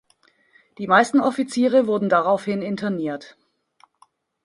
Die 0.79 0.87
meisten 0.87 1.19
Offiziere 1.19 1.85
wurden 1.85 2.09
daraufhin 2.09 2.63
interniert. 2.63 3.37